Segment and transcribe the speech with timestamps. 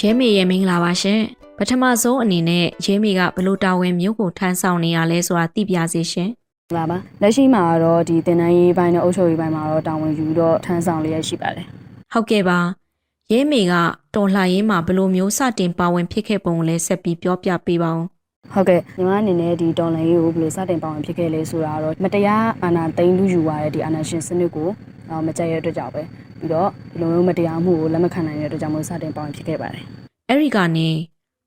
[0.00, 1.20] ရဲမေရဲ့မင်္ဂလာပါရှင်
[1.58, 6.30] ပထမဆုံးအနေနဲ့ရဲမေကဘလို့တာဝန်မျိုးကိုထမ်းဆောင်နေရလဲဆိုတာသိပြစေရှင်
[6.76, 11.66] လာပါလက်ရှိမှာတော့ဒီတင်တန်းရေးပိုင်းနဲ့အုပ်ချုပ်ရေးပိုင်းမှာတော့တာဝန်ယူတော့ထမ်းဆောင်လျက်ရှိပါတယ်
[12.12, 12.58] ဟုတ်ကဲ့ပါ
[13.32, 13.74] ရဲမေက
[14.14, 18.04] တော်လှန်ရေးမှာဘလို့မျိုးစတင်ပါဝင်ဖြစ်ခဲ့ပုံကိုလည်းဆက်ပြီးပြောပြပေးပါဦး
[18.52, 24.68] ဟုတ်ကဲ့ညီမအနေနဲ့ဒီတော်လိုင်းရေးကိုဘယ်လိုစတင်ပါဝင်ဖြစ်ခဲ့လဲဆိုတာတော့မတရားအာဏာသိမ်းလူယူရတဲ့ဒီအာဏာရှင်စနစ်ကို
[25.10, 26.02] အော်မကြိုက်ရတဲ့အတွက်ကြောင့်ပဲ
[26.40, 29.84] ပြီးတော့ဒီလိုမျိုးမတရားမှုကိုလက်မခံနိုင်တဲ့အတွက်ကြောင့်မို့စတင်ပါဝင်ဖြစ်ခဲ့ပါတယ်
[30.28, 30.88] အဲ့ဒီကနေ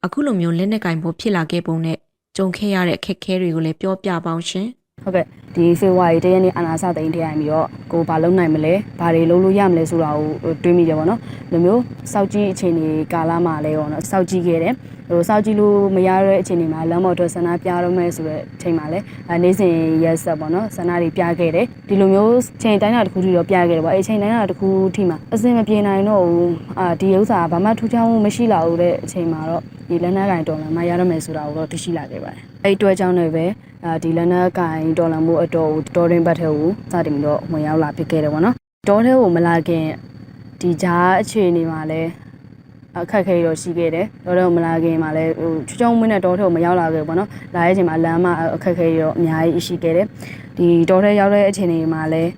[0.05, 1.97] အခုလိုမျိုးလက်နက်ကင်ဖို့ဖြစ်လာခဲ့ပုံနဲ့
[2.37, 4.67] ကြုံခဲ့ရတဲ့အခက်အခဲတွေကိုလည်းပြောပြပါအောင်ရှင်
[5.03, 11.19] ဟုတ်ကဲ့ဒီဖေဖော်ဝါရီတရက်နေ့အာဏာစသိမ်းတရားပြီးတော့ကိုဘာလုပ်နိုင်မလဲဘာတွေလုပ်လို့ရမလဲဆိုတာကိုတွေးမိတယ်ပေါ့နော်
[11.51, 11.81] ဒီလိုမျိုး
[12.13, 14.73] စောက်ကြီးအခြေအနေကာလမှာလဲပေါ့နော်စောက်ကြီးခဲ့တယ်
[15.09, 19.73] ဟိုစောက်ကြီးလို့မရတဲ့အခြေအနေမှာလမ်းပေါ်ထွက်ဆန္ဒပြတော့မယ်ဆိုတဲ့အချိန်မှာလဲအဲနေ့စဉ်
[20.03, 33.45] ရက်ဆက်ပေါ့နော်ဆန္ဒတွေပြခဲ့တယ်ဒီလိုမျိုးချိန်တိုင်းတာတစ်ခုထိတော့ပြခဲ့တယ်ပေါ့အဲချိန်တိုင်းတာတစ်ခုထိမှာအစင်မပြေနိုင်တော့ဘူးအာဒီဥစ္စာကဘာမှထူးခြားမှုမရှိလာဘူးတဲ့အချိန်မှာတော့ဒီလက်နက်ကင်တော်လာမှရရမယ်ဆိုတာကိုတော့သိရှိလာခဲ့ပါတယ်အဲ့ဒီအတွက်ကြောင့်လည်းပဲ
[33.85, 38.55] အာဒီလက်နက်ကင်တော်လာမှုအတော်ကိုတော်ရင်ဘတ်ထဲကိုစတင်ပြီးတော့ဝင်ရောက်လာဖြစ်ခဲ့တယ်ပေါ့နော်
[38.89, 39.85] တော်ထဲကိုမလာခင်
[40.61, 42.09] ဒီကြားအခြေအနေမှာလည်း
[42.99, 50.07] အခက်အခဲတော့ရှိခဲ့တယ်တော်ထဲကိုမလာခင်မှာလည်းဟိုချွချောင်းမွေးနဲ့တော်ထဲကိုမရောက်လာခဲ့ဘူးပေါ့နော်လာတဲ့အချိန်မှာလမ်းမှာအခက်အခဲတော့အများကြီးရှိခဲ့တယ်
[50.57, 52.31] ဒီတော်ထဲရောက်တဲ့အခြေအနေမှာလည်း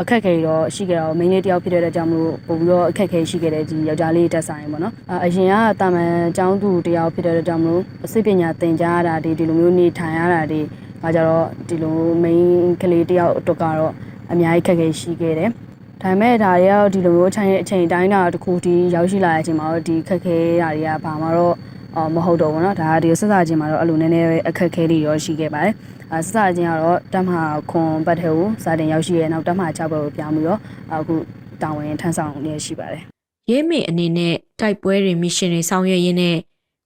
[0.00, 10.60] အခက်အခဲတော့ရှိကြတော့မိန်းလေးတယောက်ဖြစ်တဲ့အတွက်ကြောင့်မလို့ပို့ပြီးတော့အခက်အခဲရှိခဲ့တဲ့ဒီယောက်ျားလေးတက်ဆိုင်ပေါ့နော်အအရင်ကတာမန်အကြောင်းသူတယောက်ဖြစ်တဲ့အတွက်ကြောင့်မလို့အစိပညာသင်ကြားရတာဒီဒီလိုမျိုးနေထိုင်ရတာဒီ
[11.02, 13.92] ဒါကြတော့ဒီလိုမိန်းကလေးတယောက်အတွက်ကတော့
[14.32, 15.50] အများကြီးခက်ခဲရှိခဲ့တယ်
[16.01, 21.55] ဒါပေမဲ့ဒါတွေကတော့ဒီလိုမျိုးအချိန်အချိန်တိုင်းတာတစ်ခုဒီရောက်ရှိလာတဲ့အချိန်မှာတော့ဒီခက်ခဲတာတွေကဘာမှတော့
[21.95, 25.73] အော်မဟုတ်တော့ဘူးเนาะဒါကဒီဆက်စားခြင်းမှာတော့အဲ့လိုနည်းနည်းအခက်ခဲတွေရောရှိခဲ့ပါတယ်
[26.11, 30.59] အဲဆက်စားခြင်းကတော့တက်မဟာခွန်ဘတ်ထဲကိုစတင်ရောက်ရှိရဲ့နောက်တက်မဟာ6ဘက်ကိုပြောင်းပြီးတော့
[30.93, 31.15] အခု
[31.61, 33.03] တာဝန်ထမ်းဆောင်နေရှိပါတယ်
[33.49, 36.37] ရဲမေအနေနဲ့တိုက်ပွဲတွေမစ်ရှင်တွေဆောင်ရွက်ရင်းနဲ့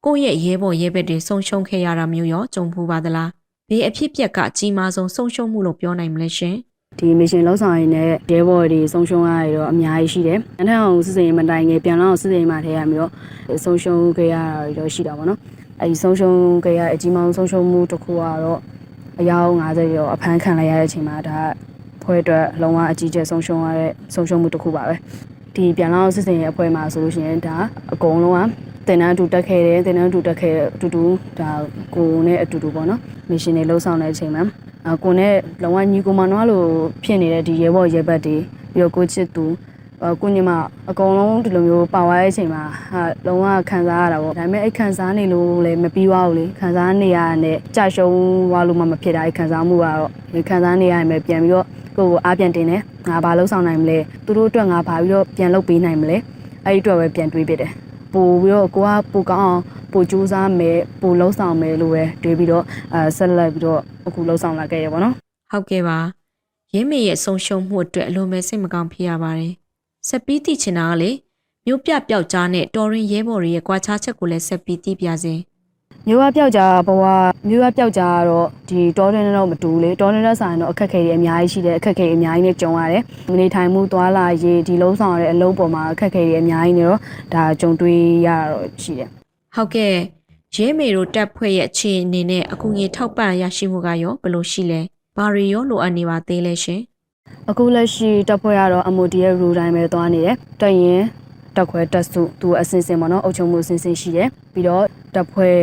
[0.06, 3.30] ကိုယ့်ရဲ့ရဲဘော်ရဲဘက်တွေဆုံးရှုံးခဲ့ရတာမျိုးရောကြုံဖူးပါသလား
[3.70, 6.56] ဘေးအဖြစ်အပျက်ကအကြီးမားဆုံးဆုံးရှုံးမှုလို့ပြောနိုင်မလဲရှင်
[6.99, 13.10] ဒီမရှင်လောက်ဆောင်ရင်းနဲ့ရဲဘော်တွေဆုံးရှုံးရရတော့အများကြီးရှိတယ်။အထက်အောင်စစ်စင်ရေးမတိုင်ငယ်ပြန်လာအောင်စစ်စင်ရေးမှာထဲရပြီးတော့
[13.65, 15.38] ဆုံးရှုံးခဲ့ရတာတွေတော့ရှိတာပေါ့နော်။
[15.81, 18.60] အဲဒီဆုံးရှုံးခဲ့ရအကြီးမားဆုံးဆုံးရှုံးမှုတစ်ခုကတော့
[19.21, 21.38] အယောက်50ကျော်အဖမ်းခံလိုက်ရတဲ့အချိန်မှာဒါ
[22.03, 24.94] ဖွဲ့အတွက်လုံးဝအကြီးကျယ်ဆုံးရှုံးရတဲ့ဆုံးရှုံးမှုတစ်ခုပါပဲ။
[25.56, 27.56] ဒီပြန်လာအောင်စစ်စင်ရေးအဖွဲ့မှာဆိုလို့ရှိရင်ဒါ
[27.93, 28.49] အကုန်လုံး
[28.87, 31.03] ကတင်တန်းအတူတက်ခဲ့တယ်တင်တန်းအတူတက်ခဲ့အတူတူ
[31.38, 31.50] ဒါ
[31.94, 33.00] ကိုနဲ့အတူတူပေါ့နော်
[33.31, 34.64] မရှင်တွေလှုပ်ဆောင်တဲ့အချိန်မှာအ
[35.03, 36.69] ကိုနဲ့လုံဝညီကိုမနောလို့
[37.05, 38.37] ဖြစ်နေတဲ့ဒီရဲဘော်ရဲဘက်တွေ
[38.72, 39.45] ပြီးတော့ကိုချစ်သူ
[40.05, 40.50] အကိုညီမ
[40.91, 42.62] အကုန်လုံးဒီလိုမျိုးပါသွားတဲ့အချိန်မှာ
[42.93, 48.17] ဟာလုံးဝခံစားရတာပေါ့ဒါပေမဲ့အဲ့ခံစားနေလို့လည်းမပြီးသွားဘူးလေခံစားနေရတဲ့ကြာရှုံး
[48.50, 51.66] သွားလို့မှမဖြစ်တာအဲ့ခံစားမှုကတော့ဒီခံစားနေရရင်ပဲပြန်ပြီးတော့
[51.97, 56.16] ကိုယ်ကိုအားပြန်တင်တယ်ငါဘာလို့ဆောင်နိုင်မလဲသူတို့အတွက်ငါဘာပြီးတော့ပြန်လုပ်ပေးနိုင်မလဲ
[56.65, 57.72] အဲ့ဒီအတွက်ပဲပြန်တွေးပြတယ်
[58.15, 62.65] ပို့ပြီးတော့ကိုကပိုကောင်းအောင်ပို့ကြိုးစားမယ်ပို့လှုပ်ဆောင်မယ်လို့ပဲတွေးပြီးတော့
[62.95, 65.15] အဲဆက်လက်ပြီးတော့အခုလှုပ်ဆောင်လာခဲ့ရပါတော့
[65.51, 65.99] ဟုတ်ကဲ့ပါ
[66.75, 69.53] ရဲမေရဲ့ဆုံးရှုံးမှုအတွက်အလိုမဲ့စိတ်မကောင်းဖြစ်ရပါတယ်
[70.09, 71.11] ဆက်ပြီးသိချင်တာကလေ
[71.67, 75.35] မျိုးပြပျောက်ကြားနဲ့တော်ရင်ရဲဘော်တွေရဲ့ကြွားချချက်ကိုလည်းဆက်ပြီးသိပြစေ
[76.09, 77.04] မျိုးကပျောက်ကြားဘဝ
[77.48, 83.03] မျိုးကပျောက်ကြားကတော့ဒီတောတွင်းနဲ့တော့မတူလေတောတွင်းနဲ့ဆိုင်တော့အခက်အခဲတွေအများကြီးရှိတယ်အခက်အခဲအများကြီးနဲ့ကြုံရတယ်
[83.38, 87.00] နေထိုင်မှုသွားလာရေးဒီလုံးဆောင်ရတဲ့အလုပ်ပေါ်မှာအခက်အခဲတွေအများကြီးနေတော့
[87.34, 89.09] ဒါကြုံတွေ့ရတော့ရှိတယ်
[89.54, 89.94] ဟုတ်ကဲ့
[90.54, 94.81] ရဲမေတို့တက်ဖွဲ့ရဲ့အခြေအနေနဲ့အကူအညီထောက်ပံ့ရရှိမှုကရောဘယ်လိုရှိလဲ
[95.16, 96.81] ဘာတွေရောလိုအပ်နေပါသေးလဲရှင်
[97.50, 101.03] အခုလက်ရှိတက်ဖွဲ့ရတော့ MOD ရဲ့ rule တိုင်းပဲသွားနေတယ်။တက်ရင်
[101.56, 104.84] တက်ခွဲတက်စုသူအစင်စင်ပေါ့နော်အုပ်ချုပ်မှုအစင်စင်ရှိတယ်။ပြီးတော့
[105.15, 105.56] တက်ဖွဲ့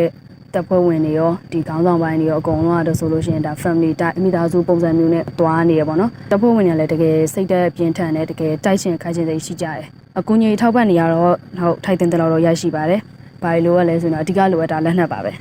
[0.54, 9.86] တက်ဖွဲ့ဝင်တွေရောဒီခေါင်းဆောင်ပိုင်းတွေရောအကုန်လုံးကတော့ဆိုလို့ရှိရင်ဒါ family တိုက်မိသားစုပုံစံမျိုးနဲ့သွားနေရပေါ့နော်။တက်ဖွဲ့ဝင်တွေလည်းတကယ်စိတ်သက်ပြင်းထန်တယ်တကယ်တိုက်ရှင်ခိုက်ရှင်စိတ်ရှိကြတယ်။
[10.18, 13.00] အကူအညီထောက်ပံ့နေရတော့ဟုတ်ထိုက်တင်တယ်လို့တော့ရရှိပါတယ်။
[13.42, 15.32] ဘာလို့လဲဆိုတော့အဓိကလိုအပ်တာလက်နက်ပါပဲ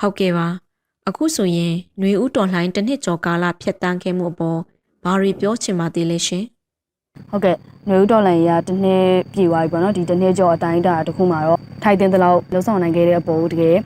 [0.00, 0.46] ဟုတ်ကဲ့ပါ
[1.08, 4.58] အခုဆိုရင်ຫນွေဦးတော်လှိုင်းတစ်နှစ်ကျော်ကာလဖြတ်တန်းခဲ့မှုအပေါ်
[5.04, 6.44] ဘာတွေပြောချင်ပါသေးလဲရှင်
[7.30, 7.56] ဟုတ်ကဲ့
[7.86, 13.80] ຫນွေဦးဒေါ်လာရတစ်နှစ်ပြည့်သွားပြီပေါ့နော်ဒီတစ်နှစ်ကျော်အတိုင်းအတာတစ်ခုမှာတော့ထိုက်တင်တဲ့လောက်လှုပ်ဆောင်နိုင်ခဲ့တဲ့အပေါ်တကယ်အဲ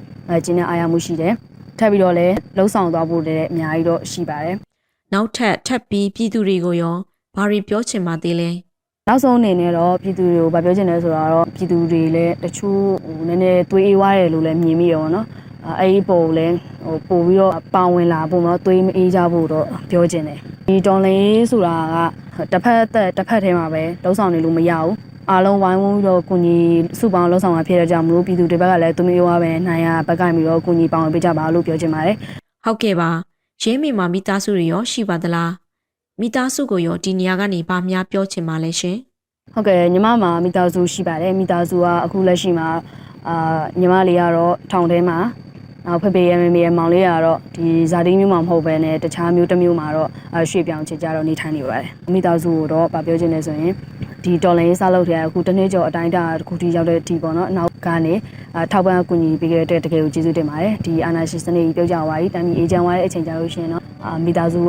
[0.46, 1.34] ကျင်းတဲ့အားရမှုရှိတယ်
[1.80, 4.56] ထပ်ပြီးတော့လည်းလှုပ်ဆောင်သွားဖို့လည်းအများကြီးတော့ရှိပါတယ်
[5.14, 6.96] နောက်ထပ်ထပ်ပြီးပြည်သူတွေကိုရော
[7.36, 8.50] ဘာတွေပြောချင်ပါသေးလဲ
[9.08, 15.26] နောက်ဆုံးအနေနဲ့တော့ပြည်သူတွေကိုဗာပြောချင်တယ်ဆိုတော့ပြည်သူတွေလည်းတချို့ဟိုနည်းနည်းသွေးအေးွားတယ်လို့လည်းမြင်မိရပါတော့
[15.68, 21.98] အဲအဲ့ဒီပုံလည်းဟိုပို့ပြီးတော့ပါဝင်လာဖို့တော့သွေးမအေးကြဖို့တော့ပြောချင်တယ်ဒီဒေါ်လင်းဆိုတာက
[22.52, 24.94] တစ်ဖက်သက်တစ်ဖက်ထဲမှာပဲလှုပ်ဆောင်နေလို့မရဘူး
[25.30, 26.66] အားလုံးဝိုင်းဝန်းပြီးတော့ကိုကြီး
[27.00, 32.16] စုပေါင်းလှုပ်ဆောင်မှာဖြစ်တဲ့ကြောင့်မလို့ပြည်သူတွေဘက်ကလည်းသူမျိုးဝါပဲနိုင်ရဘက်ကပြီးတော့ကိုကြီးပေါဝင်ပေးကြပါလို့ပြောချင်ပါတယ်
[32.66, 33.10] ဟုတ်ကဲ့ပါ
[33.62, 35.52] ရဲမေမှာမိသားစုတွေရောရှိပါသလား
[36.22, 38.98] မိသားစုကိုရောဒီနေရာကနေဘာများပြောချင်ပါလဲရှင်
[39.54, 42.70] ဟုတ်ကဲ့ညီမမှာမိသားစုရှိပါတယ်မိသားစုကအခုလက်ရှိမှာ
[43.28, 45.18] အာညီမလေးကတော့ထောင်ထဲမှာ
[45.88, 53.74] နောက်ဖေဖေရမေမေရမောင်လေးကတော့ဒီဇာတိမျိုးမှာမဟုတ်ဘဲနဲ့တခြားမျိုးတစ်မျိုးမှာတော့အရွှေ့ပြောင်းချေကြတော့နေထိုင်နေပါတယ်မိသားစုကိုတော့ဗာပြောချင်တယ်ဆိုရင်
[54.24, 58.14] ဒီတော်လိုင်းရေးစားလုပ်တဲ့အခုတစ်နေ့ကျော်အတိုင်းအတာတစ်ခုထိရောက်တဲ့အထိပေါ့နော်နောက်ကနေ
[58.56, 64.62] အာထောက်ပံ့အကူအညီပေးခဲ့တဲ့တကယ်ကိုကျေးဇူးတင်ပါတယ်ဒီအာနာရှင်စနေကြီးပြောကြပါပြီတမ်းပြီးအေဂျင့်ဝါတဲ့အချိန်ကြာလို့ရှိရင်တော့အာမိသားစု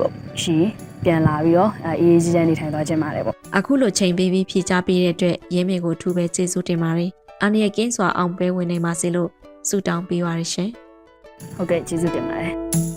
[0.43, 0.57] ရှိ
[1.05, 7.11] ပြန်လာပြီးတော့အာအေးအေးချမ်းချမ်းနေထိုင်သွားခြင်းပါတယ်ပေါ့အခုလိုချိန်ပေးပြီးဖြေချပေးတဲ့အတွက်ရဲမေကိုထူပဲကျေးဇူးတင်ပါတယ်။
[7.43, 9.29] အာနီယကင်းစွာအောင်ပွဲဝင်နေပါစေလို့
[9.69, 10.71] ဆုတောင်းပေးပါရရှင်။
[11.57, 12.92] ဟုတ်ကဲ့ကျေးဇူးတင်ပါတယ်